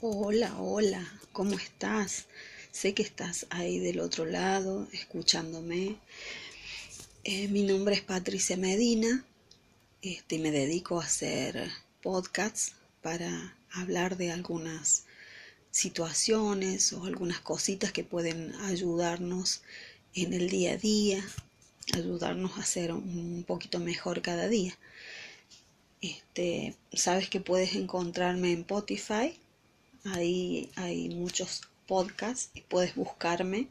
Hola, 0.00 0.54
hola, 0.60 1.04
¿cómo 1.32 1.56
estás? 1.56 2.26
Sé 2.70 2.94
que 2.94 3.02
estás 3.02 3.46
ahí 3.50 3.80
del 3.80 3.98
otro 3.98 4.26
lado, 4.26 4.86
escuchándome. 4.92 5.96
Eh, 7.24 7.48
mi 7.48 7.64
nombre 7.64 7.96
es 7.96 8.02
Patricia 8.02 8.56
Medina 8.56 9.24
este, 10.02 10.38
me 10.38 10.52
dedico 10.52 11.00
a 11.00 11.04
hacer 11.04 11.68
podcasts 12.00 12.74
para 13.02 13.56
hablar 13.72 14.16
de 14.16 14.30
algunas 14.30 15.04
situaciones 15.72 16.92
o 16.92 17.04
algunas 17.04 17.40
cositas 17.40 17.90
que 17.90 18.04
pueden 18.04 18.54
ayudarnos 18.62 19.62
en 20.14 20.32
el 20.32 20.48
día 20.48 20.74
a 20.74 20.76
día, 20.76 21.24
ayudarnos 21.92 22.56
a 22.58 22.64
ser 22.64 22.92
un 22.92 23.44
poquito 23.44 23.80
mejor 23.80 24.22
cada 24.22 24.46
día. 24.46 24.78
Este, 26.00 26.76
sabes 26.92 27.28
que 27.28 27.40
puedes 27.40 27.74
encontrarme 27.74 28.52
en 28.52 28.60
Spotify, 28.60 29.36
ahí 30.04 30.70
hay 30.76 31.08
muchos 31.10 31.62
podcasts 31.86 32.50
y 32.54 32.62
puedes 32.62 32.94
buscarme 32.94 33.68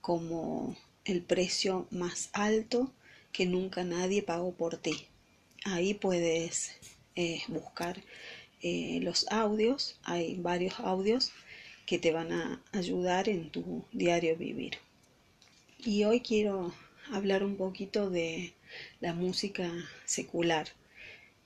como 0.00 0.76
el 1.04 1.22
precio 1.22 1.86
más 1.90 2.30
alto 2.32 2.92
que 3.32 3.46
nunca 3.46 3.84
nadie 3.84 4.22
pagó 4.22 4.52
por 4.52 4.76
ti. 4.76 5.06
Ahí 5.64 5.94
puedes 5.94 6.72
eh, 7.16 7.42
buscar 7.48 8.02
eh, 8.62 9.00
los 9.02 9.26
audios, 9.30 9.98
hay 10.02 10.36
varios 10.36 10.80
audios 10.80 11.32
que 11.86 11.98
te 11.98 12.12
van 12.12 12.32
a 12.32 12.62
ayudar 12.72 13.28
en 13.28 13.50
tu 13.50 13.84
diario 13.92 14.36
vivir. 14.36 14.78
Y 15.78 16.04
hoy 16.04 16.20
quiero 16.20 16.74
hablar 17.10 17.42
un 17.44 17.56
poquito 17.56 18.10
de 18.10 18.52
la 19.00 19.14
música 19.14 19.70
secular 20.04 20.68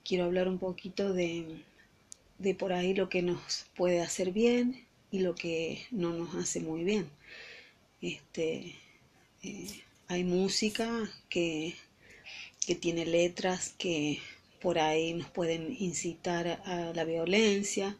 quiero 0.03 0.25
hablar 0.25 0.47
un 0.47 0.59
poquito 0.59 1.13
de, 1.13 1.45
de 2.43 2.53
por 2.53 2.73
ahí 2.73 2.93
lo 2.93 3.07
que 3.07 3.21
nos 3.21 3.65
puede 3.73 4.01
hacer 4.01 4.31
bien 4.31 4.85
y 5.11 5.19
lo 5.19 5.33
que 5.33 5.85
no 5.91 6.11
nos 6.11 6.35
hace 6.35 6.59
muy 6.59 6.83
bien. 6.83 7.09
Este, 8.01 8.75
eh, 9.43 9.83
hay 10.09 10.25
música 10.25 11.09
que, 11.29 11.75
que 12.67 12.75
tiene 12.75 13.05
letras 13.05 13.73
que 13.77 14.19
por 14.61 14.77
ahí 14.77 15.13
nos 15.13 15.29
pueden 15.29 15.75
incitar 15.79 16.61
a 16.65 16.91
la 16.93 17.05
violencia, 17.05 17.97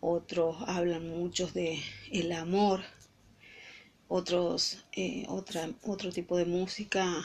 otros 0.00 0.56
hablan 0.66 1.08
muchos 1.08 1.52
de 1.52 1.80
el 2.12 2.30
amor, 2.32 2.82
otros 4.06 4.84
eh, 4.92 5.24
otra, 5.28 5.70
otro 5.82 6.12
tipo 6.12 6.36
de 6.36 6.44
música 6.44 7.24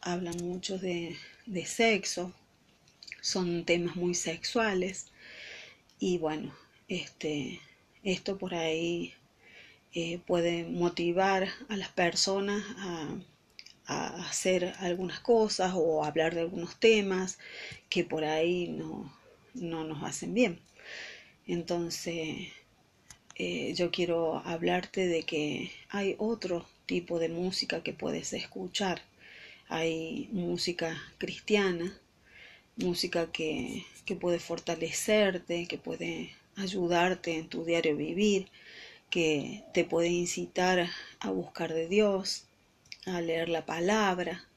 hablan 0.00 0.36
mucho 0.38 0.78
de, 0.78 1.16
de 1.44 1.66
sexo, 1.66 2.32
son 3.20 3.64
temas 3.66 3.96
muy 3.96 4.14
sexuales 4.14 5.10
y 6.00 6.18
bueno, 6.18 6.54
este, 6.88 7.60
esto 8.02 8.38
por 8.38 8.54
ahí 8.54 9.14
eh, 9.94 10.18
puede 10.26 10.64
motivar 10.64 11.48
a 11.68 11.76
las 11.76 11.88
personas 11.88 12.62
a, 12.78 13.14
hacer 14.28 14.74
algunas 14.80 15.18
cosas 15.20 15.72
o 15.74 16.04
hablar 16.04 16.34
de 16.34 16.42
algunos 16.42 16.78
temas 16.78 17.38
que 17.88 18.04
por 18.04 18.22
ahí 18.22 18.68
no, 18.68 19.10
no 19.54 19.84
nos 19.84 20.02
hacen 20.04 20.34
bien. 20.34 20.60
Entonces, 21.46 22.48
eh, 23.36 23.72
yo 23.74 23.90
quiero 23.90 24.42
hablarte 24.44 25.06
de 25.06 25.22
que 25.22 25.72
hay 25.88 26.16
otro 26.18 26.66
tipo 26.84 27.18
de 27.18 27.30
música 27.30 27.82
que 27.82 27.94
puedes 27.94 28.34
escuchar. 28.34 29.00
Hay 29.68 30.28
música 30.32 31.00
cristiana, 31.18 31.98
música 32.78 33.30
que, 33.30 33.84
que 34.04 34.16
puede 34.16 34.38
fortalecerte, 34.38 35.66
que 35.66 35.78
puede 35.78 36.32
ayudarte 36.56 37.36
en 37.36 37.48
tu 37.48 37.64
diario 37.64 37.96
vivir, 37.96 38.48
que 39.10 39.64
te 39.74 39.84
puede 39.84 40.08
incitar 40.08 40.88
a 41.20 41.30
buscar 41.30 41.72
de 41.72 41.88
Dios, 41.88 42.44
a 43.06 43.20
leer 43.20 43.48
la 43.48 43.64
palabra, 43.64 44.48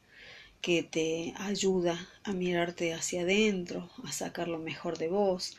que 0.62 0.84
te 0.84 1.34
ayuda 1.38 2.10
a 2.24 2.34
mirarte 2.34 2.94
hacia 2.94 3.22
adentro, 3.22 3.90
a 4.04 4.12
sacar 4.12 4.48
lo 4.48 4.60
mejor 4.60 4.98
de 4.98 5.08
vos, 5.08 5.58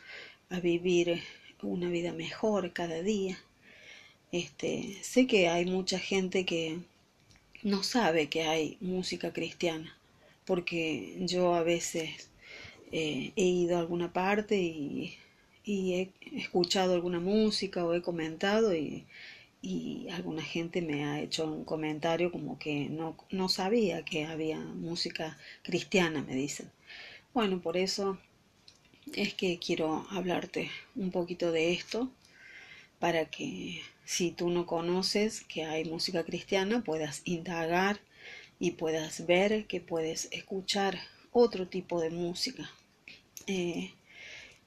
a 0.51 0.61
vivir 0.61 1.23
una 1.63 1.89
vida 1.89 2.13
mejor 2.13 2.73
cada 2.73 3.03
día. 3.03 3.39
Este, 4.31 4.97
sé 5.03 5.27
que 5.27 5.49
hay 5.49 5.67
mucha 5.67 5.99
gente 5.99 6.45
que 6.45 6.79
no 7.63 7.83
sabe 7.83 8.29
que 8.29 8.45
hay 8.45 8.77
música 8.81 9.33
cristiana, 9.33 9.97
porque 10.45 11.17
yo 11.21 11.55
a 11.55 11.63
veces 11.63 12.29
eh, 12.93 13.33
he 13.37 13.45
ido 13.47 13.77
a 13.77 13.81
alguna 13.81 14.13
parte 14.13 14.57
y, 14.61 15.19
he 15.65 16.11
escuchado 16.37 16.95
alguna 16.95 17.21
música 17.21 17.85
o 17.85 17.95
he 17.95 18.03
comentado 18.03 18.75
y, 18.75 19.07
alguna 20.11 20.43
gente 20.43 20.83
me 20.83 21.05
ha 21.05 21.21
hecho 21.21 21.47
un 21.47 21.65
comentario 21.65 22.31
como 22.33 22.59
que 22.59 22.89
no, 22.91 23.17
no 23.31 23.49
sabía 23.49 24.05
que 24.05 24.27
había 24.27 24.59
música 24.59 25.39
cristiana, 25.63 26.23
me 26.23 26.35
dicen. 26.35 26.71
Bueno, 27.33 27.61
por 27.63 27.77
eso 27.77 28.19
es 29.15 29.35
que 29.35 29.59
quiero 29.59 30.07
hablarte 30.11 30.71
un 30.97 31.11
poquito 31.11 31.53
de 31.53 31.73
esto 31.73 32.11
para 32.99 33.27
que 33.27 33.81
si 34.05 34.33
tú 34.33 34.51
no 34.51 34.67
conoces 34.67 35.43
que 35.43 35.65
hay 35.65 35.85
música 35.85 36.25
cristiana 36.25 36.83
puedas 36.85 37.23
indagar 37.25 38.01
y 38.59 38.73
puedas 38.73 39.27
ver 39.27 39.67
que 39.67 39.81
puedes 39.81 40.29
escuchar 40.33 40.99
otro 41.33 41.69
tipo 41.69 42.01
de 42.01 42.11
música 42.11 42.71
eh, 43.47 43.93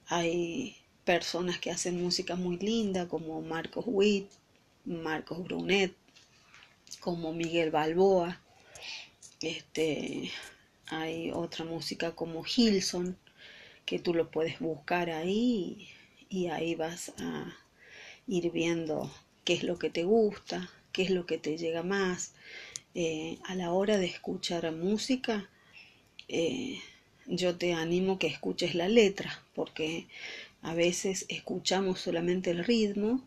hay 0.08 0.76
personas 1.04 1.58
que 1.58 1.70
hacen 1.70 2.02
música 2.02 2.36
muy 2.36 2.58
linda 2.58 3.08
como 3.08 3.40
Marcos 3.42 3.84
Witt, 3.86 4.28
Marcos 4.84 5.42
Brunet, 5.44 5.94
como 7.00 7.32
Miguel 7.32 7.70
Balboa. 7.70 8.40
Este, 9.40 10.30
hay 10.86 11.30
otra 11.32 11.64
música 11.64 12.12
como 12.12 12.44
Hilson 12.44 13.16
que 13.84 13.98
tú 13.98 14.14
lo 14.14 14.30
puedes 14.30 14.58
buscar 14.58 15.10
ahí 15.10 15.88
y 16.28 16.48
ahí 16.48 16.74
vas 16.74 17.12
a 17.18 17.56
ir 18.26 18.50
viendo 18.50 19.10
qué 19.44 19.54
es 19.54 19.62
lo 19.62 19.78
que 19.78 19.90
te 19.90 20.04
gusta, 20.04 20.68
qué 20.92 21.02
es 21.02 21.10
lo 21.10 21.26
que 21.26 21.38
te 21.38 21.56
llega 21.56 21.82
más. 21.82 22.34
Eh, 22.94 23.38
a 23.44 23.54
la 23.54 23.72
hora 23.72 23.98
de 23.98 24.06
escuchar 24.06 24.70
música, 24.72 25.48
eh, 26.28 26.80
yo 27.26 27.56
te 27.56 27.72
animo 27.74 28.18
que 28.18 28.26
escuches 28.26 28.74
la 28.74 28.88
letra, 28.88 29.42
porque 29.54 30.06
a 30.62 30.74
veces 30.74 31.26
escuchamos 31.28 32.00
solamente 32.00 32.50
el 32.50 32.64
ritmo 32.64 33.22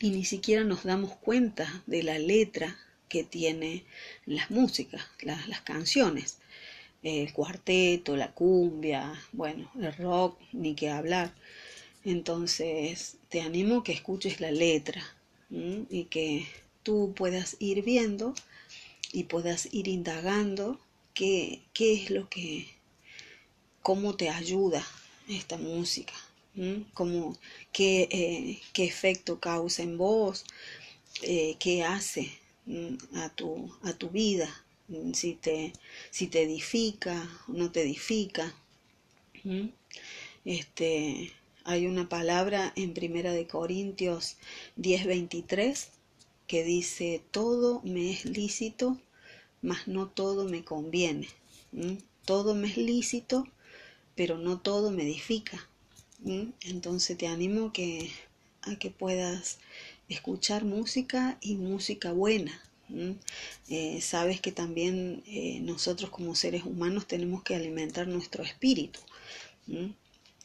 y 0.00 0.10
ni 0.10 0.24
siquiera 0.24 0.64
nos 0.64 0.84
damos 0.84 1.16
cuenta 1.16 1.82
de 1.86 2.02
la 2.02 2.18
letra 2.18 2.76
que 3.08 3.24
tiene 3.24 3.84
las 4.26 4.50
músicas, 4.50 5.02
las, 5.20 5.48
las 5.48 5.60
canciones, 5.62 6.38
el 7.02 7.32
cuarteto, 7.32 8.16
la 8.16 8.32
cumbia, 8.32 9.14
bueno, 9.32 9.70
el 9.80 9.94
rock, 9.96 10.38
ni 10.52 10.74
que 10.74 10.90
hablar. 10.90 11.32
Entonces 12.04 13.16
te 13.28 13.40
animo 13.40 13.82
que 13.82 13.92
escuches 13.92 14.40
la 14.40 14.50
letra 14.50 15.02
y 15.50 16.04
que 16.04 16.46
tú 16.82 17.14
puedas 17.16 17.56
ir 17.60 17.82
viendo 17.82 18.34
y 19.12 19.24
puedas 19.24 19.72
ir 19.72 19.88
indagando 19.88 20.80
qué, 21.14 21.62
qué 21.72 21.94
es 21.94 22.10
lo 22.10 22.28
que 22.28 22.75
cómo 23.86 24.16
te 24.16 24.28
ayuda 24.28 24.84
esta 25.28 25.56
música, 25.56 26.12
cómo, 26.92 27.38
qué, 27.70 28.08
eh, 28.10 28.60
qué, 28.72 28.84
efecto 28.84 29.38
causa 29.38 29.84
en 29.84 29.96
vos, 29.96 30.44
eh, 31.22 31.54
qué 31.60 31.84
hace 31.84 32.32
a, 33.14 33.28
tu, 33.28 33.72
a 33.84 33.92
tu 33.92 34.08
vida, 34.10 34.48
si 35.12 35.34
te, 35.34 35.72
si 36.10 36.26
te 36.26 36.42
edifica 36.42 37.30
o 37.46 37.52
no 37.52 37.70
te 37.70 37.82
edifica. 37.82 38.52
Este, 40.44 41.30
hay 41.62 41.86
una 41.86 42.08
palabra 42.08 42.72
en 42.74 42.92
Primera 42.92 43.30
de 43.30 43.46
Corintios 43.46 44.36
10:23 44.76 45.90
que 46.48 46.64
dice, 46.64 47.22
todo 47.30 47.82
me 47.84 48.10
es 48.10 48.24
lícito, 48.24 48.98
mas 49.62 49.86
no 49.86 50.08
todo 50.08 50.44
me 50.44 50.64
conviene. 50.64 51.28
Todo 52.24 52.56
me 52.56 52.66
es 52.66 52.76
lícito, 52.78 53.46
pero 54.16 54.38
no 54.38 54.58
todo 54.58 54.90
me 54.90 55.04
edifica. 55.04 55.68
Entonces 56.62 57.16
te 57.16 57.28
animo 57.28 57.72
que, 57.72 58.10
a 58.62 58.76
que 58.76 58.90
puedas 58.90 59.58
escuchar 60.08 60.64
música 60.64 61.38
y 61.40 61.54
música 61.54 62.12
buena. 62.12 62.60
Eh, 63.68 64.00
sabes 64.00 64.40
que 64.40 64.52
también 64.52 65.22
eh, 65.26 65.60
nosotros 65.60 66.10
como 66.10 66.34
seres 66.34 66.64
humanos 66.64 67.06
tenemos 67.06 67.42
que 67.42 67.54
alimentar 67.54 68.08
nuestro 68.08 68.42
espíritu. 68.42 69.00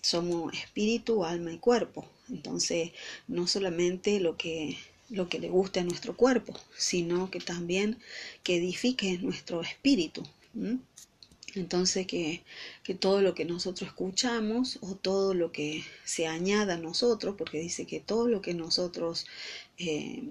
Somos 0.01 0.53
espíritu, 0.53 1.23
alma 1.23 1.53
y 1.53 1.57
cuerpo. 1.57 2.07
Entonces, 2.29 2.91
no 3.27 3.47
solamente 3.47 4.19
lo 4.19 4.37
que, 4.37 4.77
lo 5.09 5.29
que 5.29 5.39
le 5.39 5.49
guste 5.49 5.79
a 5.79 5.83
nuestro 5.83 6.17
cuerpo, 6.17 6.53
sino 6.75 7.29
que 7.29 7.39
también 7.39 7.97
que 8.43 8.57
edifique 8.57 9.17
nuestro 9.19 9.61
espíritu. 9.61 10.23
Entonces 11.55 12.07
que, 12.07 12.43
que, 12.83 12.95
todo 12.95 13.21
lo 13.21 13.33
que 13.33 13.45
nosotros 13.45 13.89
escuchamos 13.89 14.79
o 14.81 14.95
todo 14.95 15.33
lo 15.33 15.51
que 15.51 15.83
se 16.05 16.27
añada 16.27 16.75
a 16.75 16.77
nosotros, 16.77 17.35
porque 17.37 17.59
dice 17.59 17.85
que 17.85 17.99
todo 17.99 18.27
lo 18.27 18.41
que 18.41 18.53
nosotros 18.53 19.25
eh, 19.77 20.23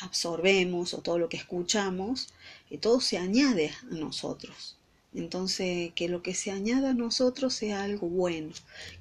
absorbemos 0.00 0.94
o 0.94 0.98
todo 0.98 1.18
lo 1.18 1.28
que 1.28 1.36
escuchamos, 1.36 2.28
eh, 2.70 2.78
todo 2.78 3.00
se 3.00 3.18
añade 3.18 3.70
a 3.90 3.94
nosotros. 3.94 4.76
Entonces 5.14 5.92
que 5.94 6.08
lo 6.08 6.22
que 6.22 6.34
se 6.34 6.50
añada 6.50 6.90
a 6.90 6.94
nosotros 6.94 7.54
sea 7.54 7.84
algo 7.84 8.08
bueno, 8.08 8.52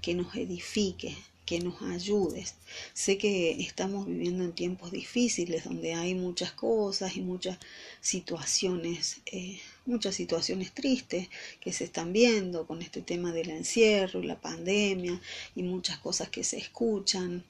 que 0.01 0.13
nos 0.13 0.35
edifique, 0.35 1.17
que 1.45 1.59
nos 1.59 1.81
ayudes. 1.81 2.55
Sé 2.93 3.17
que 3.17 3.51
estamos 3.61 4.05
viviendo 4.05 4.43
en 4.43 4.53
tiempos 4.53 4.91
difíciles 4.91 5.65
donde 5.65 5.93
hay 5.93 6.15
muchas 6.15 6.51
cosas 6.51 7.17
y 7.17 7.21
muchas 7.21 7.57
situaciones, 8.01 9.21
eh, 9.25 9.59
muchas 9.85 10.15
situaciones 10.15 10.73
tristes 10.73 11.29
que 11.59 11.73
se 11.73 11.83
están 11.85 12.13
viendo 12.13 12.65
con 12.65 12.81
este 12.81 13.01
tema 13.01 13.31
del 13.33 13.49
encierro 13.49 14.21
y 14.21 14.27
la 14.27 14.39
pandemia 14.39 15.19
y 15.55 15.63
muchas 15.63 15.97
cosas 15.99 16.29
que 16.29 16.43
se 16.43 16.57
escuchan. 16.57 17.43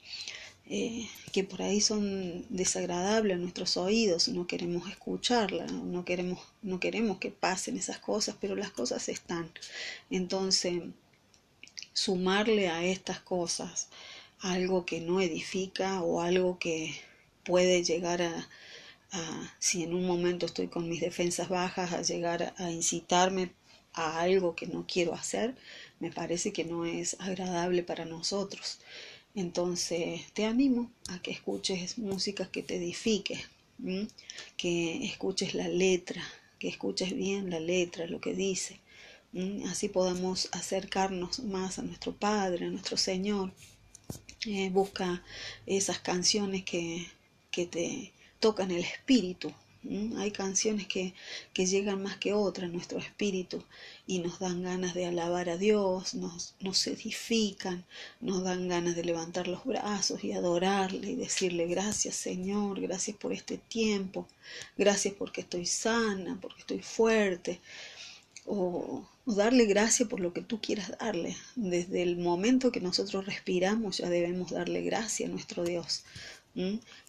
Eh, 0.66 1.06
que 1.30 1.44
por 1.44 1.60
ahí 1.60 1.82
son 1.82 2.46
desagradables 2.48 3.36
a 3.36 3.38
nuestros 3.38 3.76
oídos, 3.76 4.28
no 4.28 4.46
queremos 4.46 4.88
escucharla, 4.88 5.66
no 5.66 6.06
queremos, 6.06 6.40
no 6.62 6.80
queremos 6.80 7.18
que 7.18 7.30
pasen 7.30 7.76
esas 7.76 7.98
cosas, 7.98 8.36
pero 8.40 8.56
las 8.56 8.70
cosas 8.70 9.10
están. 9.10 9.50
Entonces, 10.08 10.80
sumarle 11.94 12.68
a 12.68 12.84
estas 12.84 13.20
cosas 13.20 13.88
algo 14.40 14.84
que 14.84 15.00
no 15.00 15.22
edifica 15.22 16.02
o 16.02 16.20
algo 16.20 16.58
que 16.58 16.94
puede 17.44 17.82
llegar 17.82 18.20
a, 18.20 18.48
si 19.58 19.84
en 19.84 19.94
un 19.94 20.06
momento 20.06 20.46
estoy 20.46 20.66
con 20.68 20.88
mis 20.88 21.00
defensas 21.00 21.48
bajas, 21.48 21.92
a 21.92 22.02
llegar 22.02 22.52
a 22.58 22.70
incitarme 22.70 23.52
a 23.92 24.20
algo 24.20 24.56
que 24.56 24.66
no 24.66 24.86
quiero 24.86 25.14
hacer, 25.14 25.54
me 26.00 26.10
parece 26.10 26.52
que 26.52 26.64
no 26.64 26.84
es 26.84 27.16
agradable 27.20 27.82
para 27.82 28.04
nosotros. 28.04 28.80
Entonces 29.34 30.22
te 30.32 30.44
animo 30.44 30.90
a 31.08 31.22
que 31.22 31.30
escuches 31.30 31.96
música 31.98 32.50
que 32.50 32.62
te 32.62 32.76
edifique, 32.76 33.44
que 34.56 35.04
escuches 35.06 35.54
la 35.54 35.68
letra, 35.68 36.22
que 36.58 36.68
escuches 36.68 37.14
bien 37.14 37.50
la 37.50 37.60
letra, 37.60 38.06
lo 38.06 38.20
que 38.20 38.34
dice, 38.34 38.80
así 39.68 39.88
podamos 39.88 40.48
acercarnos 40.52 41.40
más 41.40 41.78
a 41.78 41.82
nuestro 41.82 42.12
Padre, 42.12 42.66
a 42.66 42.70
nuestro 42.70 42.96
Señor. 42.96 43.52
Eh, 44.46 44.70
busca 44.70 45.22
esas 45.66 45.98
canciones 45.98 46.64
que, 46.64 47.06
que 47.50 47.66
te 47.66 48.12
tocan 48.40 48.70
el 48.70 48.84
espíritu, 48.84 49.52
hay 50.16 50.30
canciones 50.30 50.86
que, 50.86 51.12
que, 51.52 51.66
llegan 51.66 52.02
más 52.02 52.16
que 52.16 52.32
otras 52.32 52.70
a 52.70 52.72
nuestro 52.72 52.98
espíritu 52.98 53.62
y 54.06 54.18
nos 54.20 54.38
dan 54.38 54.62
ganas 54.62 54.94
de 54.94 55.04
alabar 55.04 55.50
a 55.50 55.58
Dios, 55.58 56.14
nos, 56.14 56.54
nos 56.60 56.86
edifican, 56.86 57.84
nos 58.20 58.42
dan 58.42 58.68
ganas 58.68 58.96
de 58.96 59.04
levantar 59.04 59.46
los 59.46 59.64
brazos 59.64 60.24
y 60.24 60.32
adorarle 60.32 61.10
y 61.10 61.16
decirle 61.16 61.66
gracias 61.66 62.16
Señor, 62.16 62.80
gracias 62.80 63.16
por 63.18 63.32
este 63.34 63.58
tiempo, 63.58 64.26
gracias 64.78 65.12
porque 65.14 65.42
estoy 65.42 65.66
sana, 65.66 66.38
porque 66.40 66.60
estoy 66.60 66.80
fuerte, 66.80 67.60
o, 68.46 69.06
darle 69.26 69.64
gracias 69.66 70.08
por 70.08 70.20
lo 70.20 70.32
que 70.32 70.42
tú 70.42 70.60
quieras 70.60 70.92
darle. 70.98 71.36
Desde 71.56 72.02
el 72.02 72.16
momento 72.16 72.72
que 72.72 72.80
nosotros 72.80 73.26
respiramos 73.26 73.98
ya 73.98 74.08
debemos 74.08 74.50
darle 74.50 74.82
gracias 74.82 75.28
a 75.28 75.32
nuestro 75.32 75.64
Dios. 75.64 76.04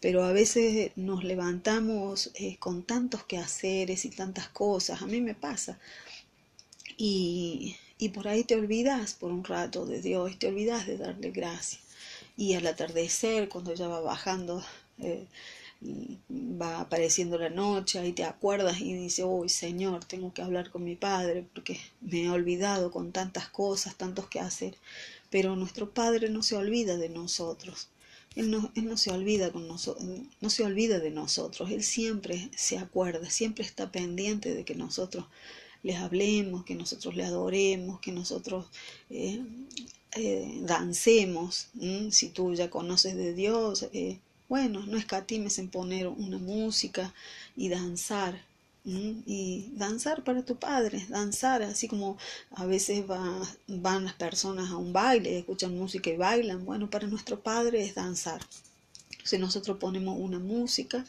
Pero 0.02 0.24
a 0.24 0.32
veces 0.32 0.92
nos 0.96 1.24
levantamos 1.24 2.32
eh, 2.34 2.58
con 2.58 2.84
tantos 2.84 3.24
quehaceres 3.26 4.06
y 4.06 4.10
tantas 4.10 4.50
cosas, 4.50 5.02
a 5.04 5.06
mí 5.06 5.22
me 5.22 5.36
pasa. 5.36 5.80
Y, 6.98 7.76
y 8.00 8.10
por 8.10 8.28
ahí 8.28 8.44
te 8.44 8.56
olvidas 8.56 9.14
por 9.14 9.32
un 9.32 9.44
rato 9.44 9.86
de 9.86 10.02
Dios, 10.02 10.40
te 10.40 10.48
olvidas 10.48 10.88
de 10.88 10.98
darle 10.98 11.32
gracias. 11.32 11.82
Y 12.38 12.54
al 12.56 12.66
atardecer, 12.68 13.48
cuando 13.48 13.74
ya 13.74 13.88
va 13.88 14.02
bajando 14.02 14.64
eh, 15.00 15.26
va 16.30 16.82
apareciendo 16.82 17.38
la 17.38 17.50
noche, 17.50 18.00
ahí 18.00 18.14
te 18.14 18.24
acuerdas 18.24 18.80
y 18.82 18.94
dices, 18.94 19.26
uy 19.28 19.50
Señor, 19.50 20.06
tengo 20.06 20.34
que 20.34 20.42
hablar 20.42 20.72
con 20.72 20.84
mi 20.84 20.96
Padre 20.96 21.46
porque 21.54 21.80
me 22.02 22.24
he 22.24 22.30
olvidado 22.30 22.92
con 22.92 23.12
tantas 23.12 23.50
cosas, 23.50 23.96
tantos 23.96 24.28
que 24.28 24.40
hacer. 24.40 24.78
Pero 25.30 25.56
nuestro 25.56 25.92
Padre 25.92 26.30
no 26.30 26.44
se 26.44 26.56
olvida 26.56 26.98
de 26.98 27.10
nosotros. 27.10 27.90
Él 28.36 28.52
no, 28.52 28.72
él 28.76 28.86
no 28.86 28.98
se 28.98 29.12
olvida 29.12 29.52
con 29.52 29.68
nosotros, 29.68 30.06
no 30.42 30.50
se 30.50 30.64
olvida 30.64 31.00
de 31.00 31.12
nosotros. 31.12 31.72
Él 31.72 31.84
siempre 31.84 32.50
se 32.56 32.78
acuerda, 32.78 33.30
siempre 33.30 33.64
está 33.64 33.92
pendiente 33.92 34.54
de 34.54 34.66
que 34.66 34.76
nosotros 34.76 35.26
les 35.84 35.98
hablemos, 35.98 36.66
que 36.66 36.76
nosotros 36.76 37.16
le 37.16 37.24
adoremos, 37.24 38.00
que 38.00 38.12
nosotros 38.12 38.66
eh, 39.10 39.42
eh, 40.16 40.60
dancemos. 40.62 41.68
Si 42.10 42.30
tú 42.30 42.54
ya 42.54 42.70
conoces 42.70 43.16
de 43.16 43.34
Dios, 43.34 43.88
eh, 43.94 44.20
bueno, 44.48 44.86
no 44.86 44.98
escatimes 44.98 45.58
en 45.60 45.70
poner 45.70 46.08
una 46.08 46.38
música 46.38 47.14
y 47.56 47.70
danzar. 47.70 48.42
Y 48.88 49.72
danzar 49.74 50.24
para 50.24 50.46
tu 50.46 50.58
padre, 50.58 51.04
danzar, 51.10 51.64
así 51.64 51.88
como 51.88 52.20
a 52.52 52.68
veces 52.68 53.04
van 53.08 54.06
las 54.06 54.14
personas 54.14 54.70
a 54.70 54.78
un 54.78 54.94
baile, 54.94 55.40
escuchan 55.40 55.76
música 55.76 56.12
y 56.12 56.18
bailan. 56.18 56.66
Bueno, 56.66 56.88
para 56.88 57.08
nuestro 57.08 57.40
padre 57.40 57.84
es 57.84 57.96
danzar. 57.96 58.42
Si 59.24 59.40
nosotros 59.40 59.78
ponemos 59.80 60.16
una 60.20 60.38
música, 60.38 61.04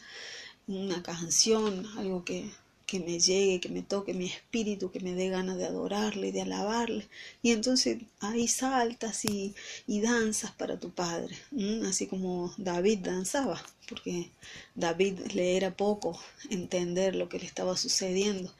una 0.65 1.03
canción, 1.03 1.85
algo 1.97 2.25
que 2.25 2.49
que 2.87 2.99
me 3.01 3.19
llegue, 3.19 3.59
que 3.59 3.69
me 3.69 3.83
toque 3.83 4.13
mi 4.13 4.25
espíritu, 4.27 4.89
que 4.91 5.01
me 5.01 5.13
dé 5.13 5.29
ganas 5.29 5.57
de 5.57 5.65
adorarle, 5.65 6.31
de 6.31 6.41
alabarle. 6.41 7.07
Y 7.43 7.51
entonces 7.51 7.99
ahí 8.21 8.47
saltas 8.47 9.25
y, 9.25 9.53
y 9.85 10.01
danzas 10.01 10.51
para 10.51 10.79
tu 10.79 10.89
Padre, 10.91 11.37
así 11.85 12.07
como 12.07 12.53
David 12.57 12.99
danzaba, 12.99 13.61
porque 13.89 14.31
David 14.73 15.19
le 15.33 15.57
era 15.57 15.75
poco 15.75 16.19
entender 16.49 17.13
lo 17.15 17.27
que 17.29 17.39
le 17.39 17.45
estaba 17.45 17.75
sucediendo, 17.75 18.53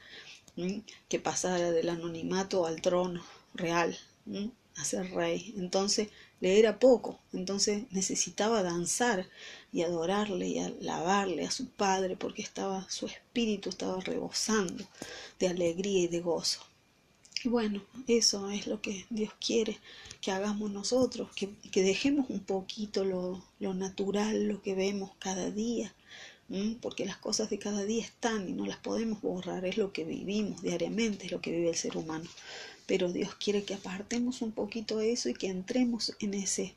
que 1.08 1.18
pasara 1.18 1.70
del 1.72 1.88
anonimato 1.88 2.66
al 2.66 2.82
trono 2.82 3.24
real, 3.54 3.98
a 4.76 4.84
ser 4.84 5.10
rey. 5.12 5.54
Entonces 5.56 6.08
le 6.40 6.58
era 6.58 6.78
poco, 6.78 7.18
entonces 7.32 7.84
necesitaba 7.90 8.62
danzar 8.62 9.28
y 9.72 9.82
adorarle 9.82 10.48
y 10.48 10.58
alabarle 10.58 11.44
a 11.44 11.50
su 11.50 11.68
Padre 11.68 12.16
porque 12.16 12.42
estaba 12.42 12.88
su 12.90 13.06
espíritu 13.06 13.68
estaba 13.68 14.00
rebosando 14.00 14.84
de 15.38 15.48
alegría 15.48 16.04
y 16.04 16.08
de 16.08 16.20
gozo. 16.20 16.60
Y 17.44 17.48
bueno, 17.48 17.82
eso 18.08 18.50
es 18.50 18.66
lo 18.66 18.80
que 18.82 19.06
Dios 19.10 19.32
quiere 19.44 19.78
que 20.20 20.32
hagamos 20.32 20.70
nosotros, 20.70 21.30
que, 21.36 21.50
que 21.70 21.82
dejemos 21.82 22.28
un 22.30 22.40
poquito 22.40 23.04
lo, 23.04 23.44
lo, 23.60 23.74
natural, 23.74 24.48
lo 24.48 24.60
que 24.60 24.74
vemos 24.74 25.12
cada 25.20 25.50
día, 25.50 25.94
porque 26.80 27.04
las 27.04 27.18
cosas 27.18 27.50
de 27.50 27.58
cada 27.58 27.84
día 27.84 28.02
están 28.02 28.48
y 28.48 28.52
no 28.52 28.66
las 28.66 28.78
podemos 28.78 29.20
borrar, 29.20 29.64
es 29.64 29.76
lo 29.76 29.92
que 29.92 30.04
vivimos 30.04 30.62
diariamente, 30.62 31.26
es 31.26 31.32
lo 31.32 31.40
que 31.40 31.52
vive 31.52 31.68
el 31.68 31.76
ser 31.76 31.96
humano. 31.96 32.28
Pero 32.88 33.12
Dios 33.12 33.34
quiere 33.36 33.62
que 33.62 33.74
apartemos 33.74 34.42
un 34.42 34.50
poquito 34.50 35.00
eso 35.00 35.28
y 35.28 35.34
que 35.34 35.46
entremos 35.46 36.14
en 36.20 36.32
ese 36.32 36.74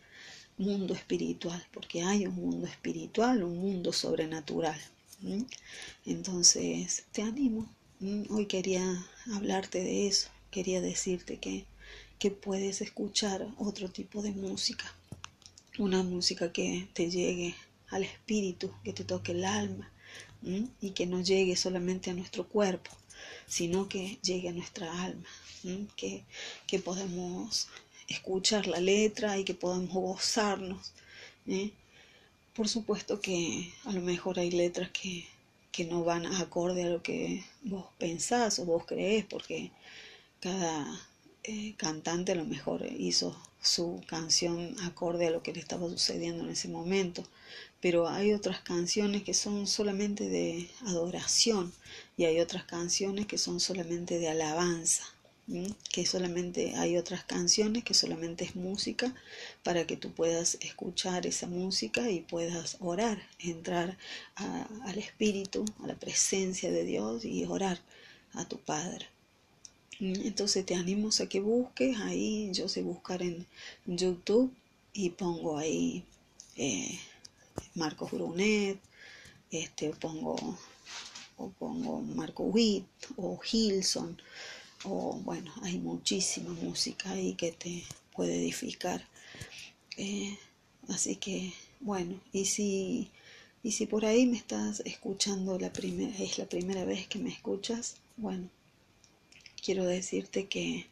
mundo 0.57 0.93
espiritual, 0.93 1.65
porque 1.73 2.03
hay 2.03 2.27
un 2.27 2.35
mundo 2.35 2.67
espiritual, 2.67 3.41
un 3.43 3.57
mundo 3.57 3.93
sobrenatural. 3.93 4.79
Entonces, 6.05 7.05
te 7.13 7.21
animo. 7.21 7.65
Hoy 8.29 8.45
quería 8.45 8.83
hablarte 9.33 9.79
de 9.79 10.07
eso, 10.07 10.29
quería 10.51 10.81
decirte 10.81 11.37
que, 11.37 11.65
que 12.19 12.29
puedes 12.29 12.81
escuchar 12.81 13.47
otro 13.57 13.89
tipo 13.89 14.21
de 14.21 14.31
música, 14.31 14.93
una 15.79 16.03
música 16.03 16.51
que 16.51 16.89
te 16.93 17.09
llegue 17.09 17.55
al 17.89 18.03
espíritu, 18.03 18.69
que 18.83 18.91
te 18.91 19.05
toque 19.05 19.31
el 19.31 19.45
alma 19.45 19.89
y 20.81 20.91
que 20.91 21.05
no 21.05 21.21
llegue 21.21 21.55
solamente 21.55 22.09
a 22.09 22.15
nuestro 22.15 22.47
cuerpo, 22.49 22.91
sino 23.47 23.87
que 23.89 24.17
llegue 24.21 24.49
a 24.49 24.53
nuestra 24.53 25.03
alma, 25.03 25.27
que, 25.95 26.23
que 26.67 26.79
podemos 26.79 27.67
escuchar 28.07 28.67
la 28.67 28.79
letra 28.79 29.37
y 29.37 29.43
que 29.43 29.53
podamos 29.53 29.93
gozarnos. 29.93 30.93
Por 32.55 32.67
supuesto 32.67 33.21
que 33.21 33.73
a 33.85 33.93
lo 33.93 34.01
mejor 34.01 34.39
hay 34.39 34.51
letras 34.51 34.89
que, 34.91 35.25
que 35.71 35.85
no 35.85 36.03
van 36.03 36.25
acorde 36.25 36.83
a 36.83 36.89
lo 36.89 37.01
que 37.01 37.43
vos 37.63 37.85
pensás 37.97 38.59
o 38.59 38.65
vos 38.65 38.85
creés, 38.85 39.25
porque 39.25 39.71
cada 40.39 40.85
eh, 41.43 41.73
cantante 41.77 42.33
a 42.33 42.35
lo 42.35 42.45
mejor 42.45 42.85
hizo 42.85 43.35
su 43.61 44.01
canción 44.07 44.75
acorde 44.81 45.27
a 45.27 45.31
lo 45.31 45.43
que 45.43 45.53
le 45.53 45.59
estaba 45.59 45.87
sucediendo 45.87 46.43
en 46.43 46.49
ese 46.49 46.67
momento, 46.67 47.23
pero 47.79 48.07
hay 48.07 48.33
otras 48.33 48.59
canciones 48.61 49.23
que 49.23 49.33
son 49.33 49.65
solamente 49.67 50.27
de 50.27 50.69
adoración 50.87 51.71
y 52.17 52.25
hay 52.25 52.39
otras 52.39 52.65
canciones 52.65 53.25
que 53.25 53.37
son 53.37 53.59
solamente 53.59 54.19
de 54.19 54.29
alabanza 54.29 55.03
que 55.91 56.05
solamente 56.05 56.75
hay 56.75 56.97
otras 56.97 57.23
canciones, 57.23 57.83
que 57.83 57.93
solamente 57.93 58.45
es 58.45 58.55
música, 58.55 59.13
para 59.63 59.85
que 59.85 59.97
tú 59.97 60.11
puedas 60.11 60.57
escuchar 60.61 61.25
esa 61.25 61.47
música 61.47 62.09
y 62.09 62.21
puedas 62.21 62.77
orar, 62.79 63.21
entrar 63.39 63.97
al 64.35 64.97
Espíritu, 64.97 65.65
a 65.83 65.87
la 65.87 65.95
presencia 65.95 66.71
de 66.71 66.85
Dios 66.85 67.25
y 67.25 67.43
orar 67.45 67.79
a 68.33 68.45
tu 68.45 68.57
Padre. 68.59 69.07
Entonces 69.99 70.65
te 70.65 70.75
animo 70.75 71.09
a 71.19 71.25
que 71.27 71.39
busques 71.41 71.97
ahí, 71.99 72.49
yo 72.53 72.67
sé 72.67 72.81
buscar 72.81 73.21
en 73.21 73.45
YouTube 73.85 74.51
y 74.93 75.11
pongo 75.11 75.57
ahí 75.57 76.03
eh, 76.55 76.99
Marcos 77.75 78.11
Brunet, 78.11 78.79
este, 79.51 79.89
pongo, 79.91 80.57
o 81.41 81.49
pongo 81.59 82.01
Marco 82.01 82.43
Witt 82.43 82.85
o 83.17 83.39
Hilson, 83.49 84.11
o 84.83 85.19
bueno, 85.23 85.51
hay 85.63 85.77
muchísima 85.77 86.51
música 86.53 87.11
ahí 87.11 87.33
que 87.33 87.51
te 87.51 87.83
puede 88.15 88.33
edificar. 88.35 88.99
Eh, 89.97 90.37
así 90.89 91.15
que, 91.15 91.53
bueno, 91.79 92.19
y 92.31 92.45
si, 92.45 93.11
y 93.63 93.71
si 93.71 93.85
por 93.85 94.05
ahí 94.05 94.25
me 94.25 94.37
estás 94.37 94.81
escuchando 94.85 95.57
la 95.59 95.71
primera, 95.73 96.15
es 96.17 96.37
la 96.37 96.45
primera 96.45 96.85
vez 96.85 97.07
que 97.07 97.19
me 97.19 97.29
escuchas, 97.29 97.95
bueno, 98.17 98.49
quiero 99.63 99.85
decirte 99.85 100.47
que, 100.47 100.87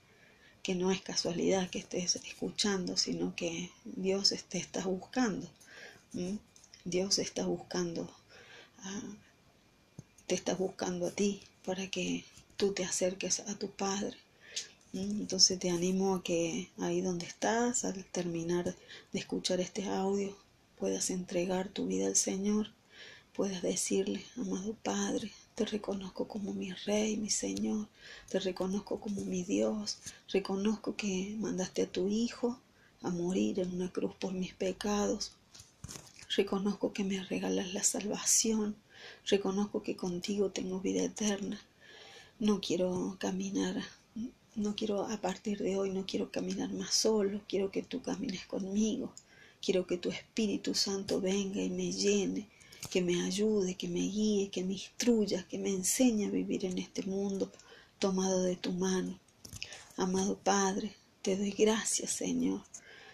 que 0.64 0.76
no 0.76 0.92
es 0.92 1.02
casualidad 1.02 1.70
que 1.70 1.80
estés 1.80 2.16
escuchando, 2.18 2.98
sino 2.98 3.36
que 3.36 3.70
Dios 3.86 4.34
te 4.50 4.58
está 4.58 4.84
buscando. 4.86 5.48
Dios 6.86 7.20
está 7.20 7.46
buscando, 7.46 8.10
te 10.30 10.36
está 10.36 10.54
buscando 10.54 11.08
a 11.08 11.12
ti 11.12 11.42
para 11.66 11.88
que 11.88 12.24
tú 12.56 12.72
te 12.72 12.84
acerques 12.84 13.40
a 13.40 13.58
tu 13.58 13.72
Padre. 13.72 14.16
Entonces 14.94 15.58
te 15.58 15.72
animo 15.72 16.14
a 16.14 16.24
que 16.24 16.70
ahí 16.78 17.02
donde 17.02 17.26
estás, 17.26 17.84
al 17.84 18.06
terminar 18.06 18.76
de 19.12 19.20
escuchar 19.20 19.60
este 19.60 19.86
audio, 19.86 20.38
puedas 20.78 21.10
entregar 21.10 21.70
tu 21.70 21.88
vida 21.88 22.06
al 22.06 22.16
Señor, 22.16 22.68
puedas 23.34 23.64
decirle, 23.64 24.24
amado 24.38 24.76
Padre, 24.84 25.32
te 25.56 25.66
reconozco 25.66 26.28
como 26.28 26.54
mi 26.54 26.74
Rey, 26.74 27.18
mi 27.18 27.32
Señor, 27.32 27.88
te 28.30 28.40
reconozco 28.40 29.00
como 29.00 29.26
mi 29.26 29.42
Dios, 29.42 29.98
reconozco 30.28 30.96
que 30.96 31.36
mandaste 31.40 31.82
a 31.82 31.92
tu 31.92 32.08
Hijo 32.08 32.60
a 33.02 33.10
morir 33.10 33.62
en 33.62 33.74
una 33.74 33.92
cruz 33.92 34.14
por 34.14 34.34
mis 34.34 34.54
pecados, 34.54 35.32
reconozco 36.36 36.94
que 36.94 37.04
me 37.04 37.24
regalas 37.24 37.74
la 37.74 37.84
salvación, 37.84 38.76
reconozco 39.26 39.84
que 39.84 39.96
contigo 39.96 40.52
tengo 40.52 40.80
vida 40.80 41.04
eterna, 41.04 41.60
no 42.40 42.62
quiero 42.62 43.18
caminar 43.20 43.84
no 44.60 44.76
quiero 44.76 45.06
a 45.06 45.18
partir 45.22 45.60
de 45.60 45.78
hoy, 45.78 45.90
no 45.92 46.06
quiero 46.06 46.32
caminar 46.32 46.70
más 46.74 46.94
solo, 46.94 47.42
quiero 47.48 47.72
que 47.72 47.82
tú 47.82 48.02
camines 48.02 48.46
conmigo, 48.46 49.14
quiero 49.62 49.88
que 49.88 49.98
tu 49.98 50.10
Espíritu 50.10 50.76
Santo 50.76 51.22
venga 51.22 51.62
y 51.62 51.70
me 51.70 51.92
llene, 51.92 52.50
que 52.90 53.02
me 53.02 53.22
ayude, 53.22 53.76
que 53.76 53.88
me 53.88 54.02
guíe, 54.02 54.50
que 54.50 54.64
me 54.64 54.74
instruya, 54.74 55.48
que 55.48 55.58
me 55.58 55.70
enseñe 55.70 56.26
a 56.26 56.30
vivir 56.30 56.66
en 56.66 56.78
este 56.78 57.04
mundo 57.04 57.52
tomado 58.00 58.44
de 58.44 58.56
tu 58.56 58.74
mano. 58.74 59.18
Amado 59.96 60.38
Padre, 60.38 60.96
te 61.22 61.38
doy 61.38 61.52
gracias, 61.52 62.12
Señor. 62.12 62.62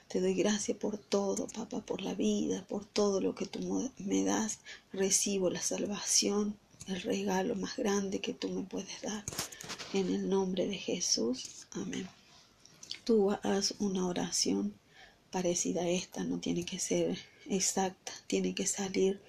Te 0.08 0.22
doy 0.22 0.34
gracias 0.36 0.78
por 0.78 0.98
todo, 0.98 1.48
papá, 1.48 1.82
por 1.82 2.02
la 2.02 2.14
vida, 2.14 2.66
por 2.68 2.86
todo 2.86 3.22
lo 3.22 3.34
que 3.36 3.46
tú 3.46 3.90
me 3.98 4.24
das. 4.24 4.60
Recibo 4.94 5.50
la 5.50 5.62
salvación, 5.62 6.58
el 6.88 7.02
regalo 7.02 7.56
más 7.56 7.76
grande 7.78 8.22
que 8.22 8.34
tú 8.34 8.50
me 8.50 8.64
puedes 8.64 9.02
dar. 9.02 9.24
En 9.94 10.14
el 10.14 10.30
nombre 10.30 10.68
de 10.68 10.76
Jesús. 10.76 11.68
Amén. 11.72 12.08
Tú 13.04 13.32
haz 13.32 13.76
una 13.80 14.08
oración 14.08 14.74
parecida 15.32 15.82
a 15.82 15.90
esta, 15.90 16.24
no 16.24 16.40
tiene 16.40 16.66
que 16.66 16.80
ser 16.80 17.18
exacta, 17.50 18.14
tiene 18.28 18.56
que 18.56 18.66
salir 18.66 19.22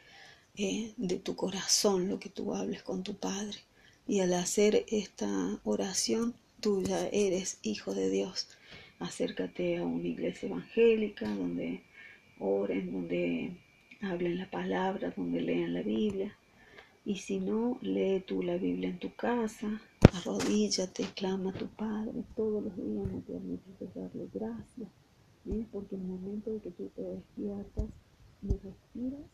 eh, 0.56 0.94
de 0.96 1.16
tu 1.18 1.36
corazón 1.36 2.08
lo 2.08 2.18
que 2.18 2.30
tú 2.30 2.54
hables 2.54 2.82
con 2.82 3.02
tu 3.02 3.16
Padre. 3.16 3.58
Y 4.06 4.20
al 4.20 4.32
hacer 4.34 4.86
esta 4.88 5.60
oración, 5.64 6.34
tú 6.60 6.82
ya 6.82 7.08
eres 7.08 7.58
hijo 7.62 7.92
de 7.94 8.08
Dios. 8.08 8.48
Acércate 8.98 9.78
a 9.78 9.84
una 9.84 10.08
iglesia 10.08 10.48
evangélica 10.48 11.28
donde 11.28 11.82
oren, 12.38 12.92
donde 12.92 13.56
hablen 14.00 14.38
la 14.38 14.50
palabra, 14.50 15.12
donde 15.16 15.40
lean 15.40 15.74
la 15.74 15.82
Biblia. 15.82 16.36
Y 17.04 17.16
si 17.16 17.38
no, 17.38 17.78
lee 17.82 18.24
tú 18.26 18.42
la 18.42 18.56
Biblia 18.56 18.88
en 18.88 18.98
tu 18.98 19.14
casa, 19.14 19.80
arrodíllate, 20.12 21.04
clama 21.14 21.50
a 21.50 21.54
tu 21.54 21.68
Padre. 21.68 22.24
Todos 22.34 22.64
los 22.64 22.76
días 22.76 23.12
no 23.12 23.20
permites 23.20 23.94
darle 23.94 24.28
gracias. 24.34 24.88
¿eh? 25.50 25.64
Porque 25.70 25.94
en 25.94 26.02
el 26.02 26.08
momento 26.08 26.50
de 26.50 26.60
que 26.60 26.70
tú 26.70 26.90
te 26.96 27.02
despiertas 27.02 27.86
y 28.42 28.48
respiras, 28.48 29.26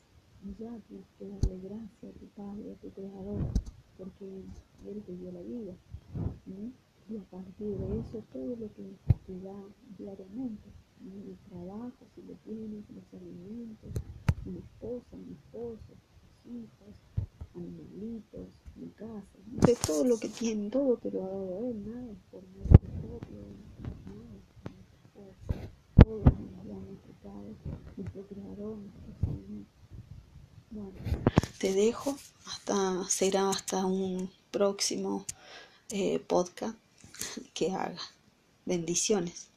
ya 0.59 0.71
tienes 0.89 1.07
que 1.19 1.29
darle 1.29 1.61
gracias 1.63 2.05
a 2.05 2.19
tu 2.19 2.27
Padre, 2.37 2.73
a 2.73 2.81
tu 2.83 2.91
Creador, 2.91 3.47
porque 3.97 4.25
Él 4.87 5.03
te 5.07 5.17
dio 5.17 5.33
la 5.33 5.41
vida. 5.41 5.73
Y 7.09 7.17
a 7.17 7.23
partir 7.25 7.77
de 7.77 8.01
eso, 8.01 8.23
todo 8.33 8.57
lo 8.57 8.73
que 8.75 8.97
te 9.27 9.41
da 9.41 9.57
diariamente, 9.99 10.69
el 11.05 11.37
trabajo, 11.51 12.07
si 12.15 12.23
lo 12.23 12.35
tienes, 12.45 12.85
los 12.91 13.21
alimentos, 13.21 13.91
mi 14.45 14.59
esposa, 14.59 15.17
mi 15.17 15.33
esposo, 15.33 15.93
mis 16.45 16.63
hijos, 16.63 16.95
animalitos, 17.55 18.49
mi 18.77 18.89
casa, 18.91 19.39
de 19.47 19.77
todo 19.87 20.05
lo 20.05 20.19
que 20.19 20.29
tiene, 20.29 20.71
todo 20.71 20.97
te 20.97 21.11
lo 21.11 21.25
ha 21.25 21.29
dado 21.29 21.71
Él, 21.71 21.85
nada 21.87 22.15
por 22.31 22.43
medio 22.49 22.71
propio, 23.03 23.39
nada 24.07 24.33
es 24.37 26.05
todo 26.05 26.25
nos 26.25 26.67
da 26.67 26.75
nuestro 26.75 27.13
Padre, 27.23 27.55
nuestro 27.97 28.27
Creador, 28.27 28.79
nuestro 28.79 29.13
Señor. 29.21 29.67
Bueno, 30.71 30.93
te 31.59 31.73
dejo, 31.75 32.17
hasta 32.47 33.05
será 33.09 33.51
hasta 33.51 33.85
un 33.85 34.31
próximo 34.51 35.27
eh, 35.91 36.19
podcast 36.21 36.77
que 37.55 37.71
haga. 37.73 38.01
Bendiciones. 38.65 39.52